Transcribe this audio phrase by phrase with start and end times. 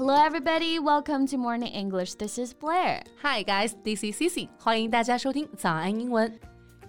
[0.00, 0.78] Hello, everybody.
[0.78, 2.14] Welcome to Morning English.
[2.14, 3.02] This is Blair.
[3.22, 6.38] Hi guys, this is Cici，欢迎大家收听早安英文。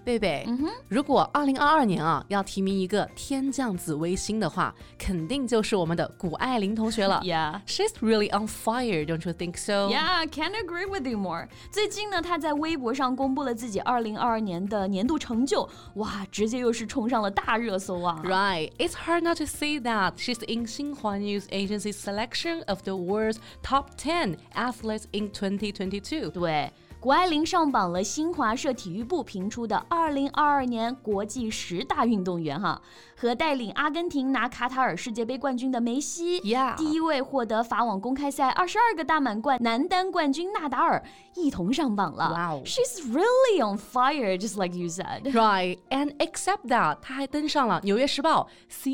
[0.04, 7.20] 贝贝，嗯哼，如果二零二二年啊要提名一个天降紫微星的话，肯定就是我们的谷爱凌同学了。
[7.24, 9.88] Yeah, she's really on fire, don't you think so?
[9.90, 11.48] Yeah, can't agree with you more.
[11.70, 22.92] 最近呢，她在微博上公布了自己二零二二年的年度成就，哇，直接又是冲上了大热搜啊！Right, it's hard not to see that she's in Xinhua News Agency's selection of the
[22.92, 26.30] world's top ten athletes in 2022.
[26.30, 26.72] 对。
[27.02, 32.80] 谷爱凌上榜了新华社体育部评出的二零二二年国际十大运动员哈，
[33.16, 41.02] 和带领阿根廷拿卡塔尔世界杯冠军的梅西，Yeah，第一位获得法网公开赛二十二个大满贯男单冠军纳达尔
[41.34, 42.28] 一同上榜了。
[42.30, 45.22] Wow, she's really on fire, just like you said.
[45.32, 48.48] Right, and except that，她还登上了《纽约时报》、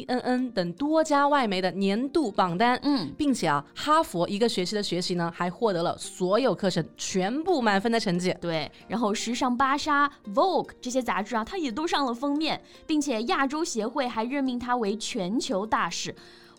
[0.08, 2.80] CNN 等多家外媒的年度榜单。
[2.82, 7.97] 嗯，并且啊，哈佛一个学期的学习呢，还获得了所有课程全部满分的。
[7.98, 16.14] 成绩对，然后时尚芭莎、Vogue 这些杂志啊，他也都上了封面，并且亚洲协会还任命他为全球大使。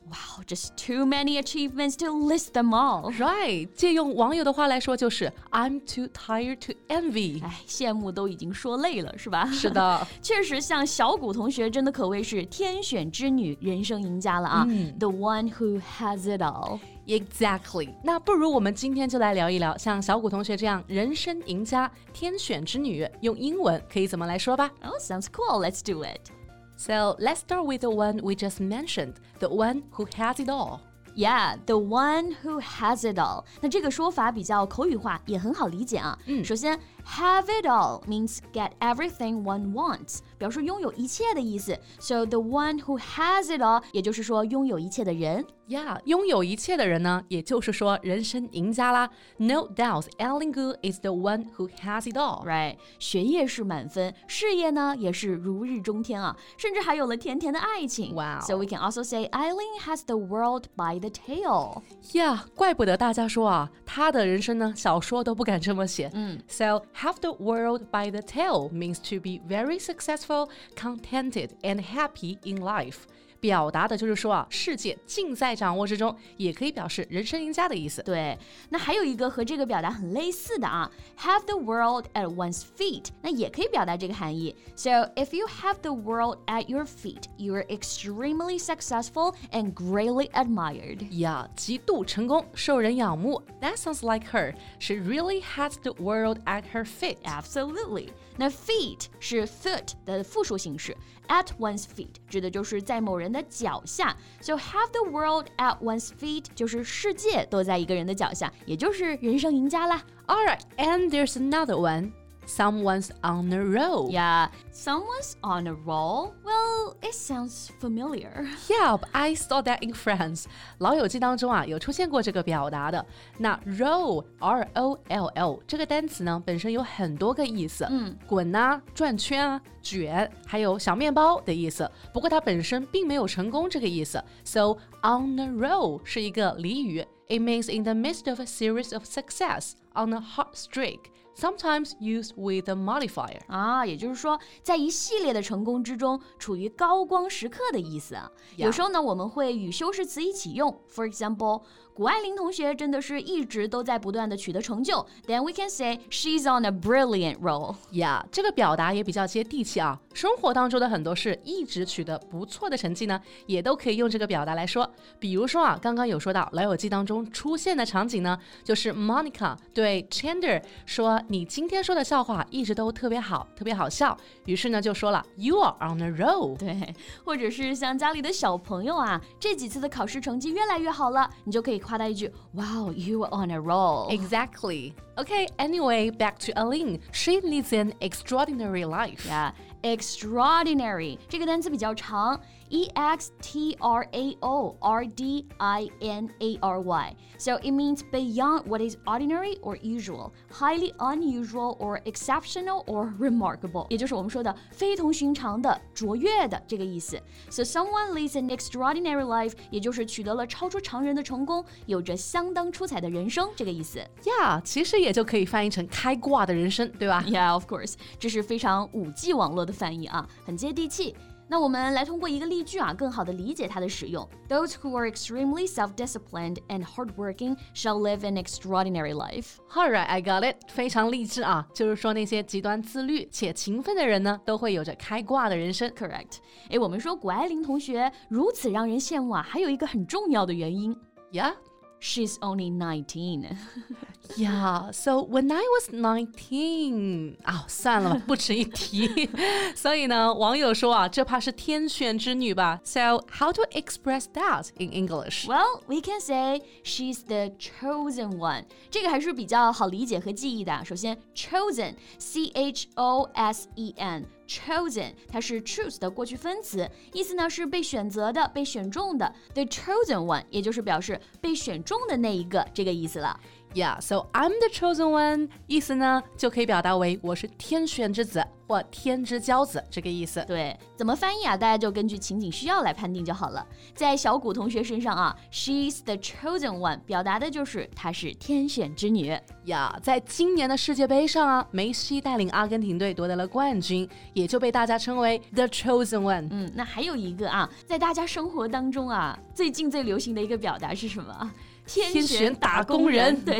[0.08, 3.10] Wow, just too many achievements to list them all.
[3.16, 7.42] Right，借用网友的话来说，就是 I'm too tired to envy。
[7.42, 9.46] 哎，羡慕都已经说累了，是吧？
[9.50, 14.66] 是的，确实，像小谷同学真的可谓是天选之女，人生赢家了啊。
[14.68, 16.80] 嗯、The one who has it all.
[17.06, 17.94] Exactly。
[18.02, 24.70] 那不如我们今天就来聊一聊，像小谷同学这样人生赢家、天选之女，用英文可以怎么来说吧？
[24.82, 25.66] Oh, sounds cool.
[25.66, 26.30] Let's do it.
[26.78, 30.80] So let's start with the one we just mentioned, the one who has it all.
[31.16, 33.44] Yeah, the one who has it all.
[33.60, 36.18] 那这个说法比较口语化，也很好理解啊。
[36.26, 41.78] 嗯，首先，have it all means get everything one wants， 表示拥有一切的意思。
[41.98, 45.44] So the one who has it all，也就是说拥有一切的人。
[45.66, 49.08] Yeah，拥有一切的人呢，也就是说人生赢家啦。
[49.38, 52.46] No doubt, Ellen Gu is the one who has it all.
[52.46, 58.14] Right，学业是满分，事业呢也是如日中天啊，甚至还有了甜甜的爱情。
[58.14, 58.42] Wow.
[58.42, 61.82] So we can also say Eileen has the world by the tail.
[62.12, 66.10] Yeah，怪不得大家说啊，她的人生呢，小说都不敢这么写。
[66.12, 70.27] 嗯，So have the world by the tail means to be very successful,
[70.75, 73.07] contented, and happy in life.
[73.40, 78.02] 表达的就是说啊，世界尽在掌握之中，也可以表示人生赢家的意思。
[78.02, 78.38] 对，
[78.70, 84.56] 那还有一个和这个表达很类似的啊，have the world at one's feet，那也可以表达这个含义。
[84.74, 91.06] So if you have the world at your feet, you are extremely successful and greatly admired.
[91.18, 93.42] 呀，极度成功，受人仰慕。
[93.60, 94.54] That sounds like her.
[94.78, 97.18] She really has the world at her feet.
[97.24, 98.08] Absolutely.
[98.36, 100.96] 那 feet 是 foot 的复数形式，
[101.28, 104.16] at one's feet 指的就是在某人 的脚下。
[104.40, 110.02] So have the world at one's feet 就是世界都在一个人的脚下，也就是人生赢家啦。
[110.26, 112.12] All right, and there's another one.
[112.48, 114.10] Someone's on a roll.
[114.10, 116.34] Yeah, someone's on a roll.
[116.44, 118.46] Well, it sounds familiar.
[118.68, 120.44] Yeah, I saw that in Friends.
[120.76, 123.06] 老友记当中啊，有出现过这个表达的。
[123.38, 131.90] 那 roll, R O L L 这个单词呢，本身有很多个意思，嗯，滚啊、转圈啊、卷，还有小面包的意思。
[132.12, 134.22] 不过它本身并没有成功这个意思。
[134.44, 137.06] So on a roll 是一个俚语。
[137.26, 140.98] It means in the midst of a series of success on a hot streak
[141.39, 143.39] Sometimes used with a modifier.
[143.47, 148.29] 啊，也就是说，在一系列的成功之中，处于高光时刻的意思啊。
[148.57, 150.81] 有时候呢，我们会与修饰词一起用。
[150.93, 151.61] For example，
[151.93, 155.05] 谷爱凌同学真的是一直都在不断的取得成就。
[155.27, 157.75] Then we can say she's on a brilliant roll.
[157.91, 159.99] Yeah，这个表达也比较接地气啊。
[160.13, 164.89] 生活当中的很多事一直取得不错的成绩呢，也都可以用这个表达来说。
[165.19, 174.17] 比如说啊，刚刚有说到《老友记》当中出现的场景呢，就是 Monica 对 Chandler 说：“你今天说的笑话一直都特别好，特别好笑。
[174.45, 176.57] 于是呢，就说了 You are on a roll。
[176.57, 184.09] 对，或者是像家里的小朋友啊，这几次的考试成绩越来越好了，你就可以夸他一句 Wow, you are on a roll。
[184.09, 184.93] Exactly.
[185.15, 185.47] Okay.
[185.57, 186.99] Anyway, back to Eileen.
[187.11, 189.27] She leads an extraordinary life.
[189.27, 189.51] Yeah
[189.82, 192.40] Extraordinary 这个单词比较长，
[192.70, 197.16] E X T R A O R D I N A R Y.
[197.36, 203.86] So it means beyond what is ordinary or usual, highly unusual or exceptional or remarkable.
[203.90, 207.20] 也就是我们说的非同寻常的、卓越的这个意思。
[207.50, 213.98] So someone lives an extraordinary life，也就是取得了超出常人的成功，有着相当出彩的人生这个意思。
[214.22, 217.22] Yeah，其实也就可以翻译成开挂的人生，对吧？
[217.28, 221.16] Yeah, of course，这是非常五 G 网络 的翻译啊，很接地气。
[221.46, 224.26] 那我们来通过一个例句啊，更好的理解它的使用。
[224.48, 229.56] Those who are extremely self-disciplined and hardworking shall live an extraordinary life.
[229.74, 231.66] Alright, I got it，非常励志啊！
[231.74, 235.90] 就是说那些极端自律且勤奋的人呢，都会有着开挂的人生。
[235.90, 236.38] Correct。
[236.70, 240.96] 诶，我们说谷爱凌同学如此让人羡慕啊，还有一个很重要的原因。
[241.30, 241.52] Yeah.
[242.00, 243.56] She's only nineteen.
[244.36, 249.30] Yeah, so when I was nineteen，啊、哦，算了吧，不值一提。
[249.74, 252.78] 所以呢，网友说啊，这怕是天选之女吧？
[252.84, 255.46] So how to express that in English?
[255.46, 258.64] Well, we can say she's the chosen one.
[258.90, 260.84] 这个还是比较好理解和记忆的。
[260.84, 264.26] 首先，chosen，c h o s e n。
[264.49, 269.31] chosen，它是 choose 的过去分词，意思呢是被选择的、被选中的。
[269.53, 273.39] The chosen one，也就是表示被选中的那一个，这个意思了。
[273.75, 280.43] Yeah, so I'm the chosen one，意思呢就可以表达为我是天选之子或天之骄子这个意思。
[280.47, 281.55] 对，怎么翻译啊？
[281.55, 283.65] 大家就根据情景需要来判定就好了。
[283.93, 289.37] 在小谷同学身上啊，She's the chosen one，表达的就是她是天选之女。
[289.65, 296.47] 呀，在今年的世界杯上啊，梅西带领阿根廷队夺得了冠军，也就被大家称为 the chosen one。
[296.49, 301.51] 嗯，那还有一个啊，在大家生活当中啊，最近最流行的一个表达是什么？
[301.88, 303.58] 天选打工人，对，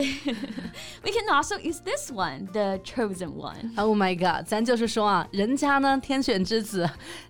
[1.03, 3.75] We can also use this one, the chosen one.
[3.77, 6.89] Oh my god，咱就是说啊，人家呢天选之子，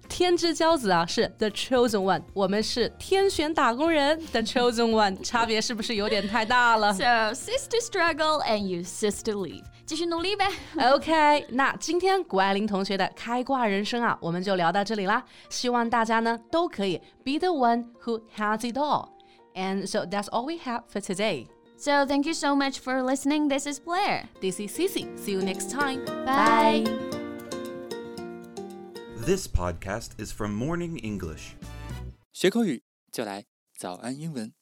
[0.08, 6.92] 天之骄子啊是 the chosen one，我们是天选打工人 the chosen one，差别是不是有点太大了？
[6.92, 10.46] So cease to struggle and you cease to live，继续努力呗。
[10.78, 15.24] OK，那今天谷爱凌同学的开挂人生啊，我们就聊到这里啦。
[15.48, 19.08] 希望大家呢都可以 be the one who has it all。
[19.54, 21.48] and so that's all we have for today.
[21.76, 23.48] So thank you so much for listening.
[23.48, 24.28] This is Blair.
[24.40, 25.06] This is Cici.
[25.18, 26.04] See you next time.
[26.24, 26.84] Bye.
[29.26, 31.56] This podcast is from Morning English.
[32.32, 32.82] 学口语
[33.12, 33.44] 就来
[33.76, 34.54] 早安英文。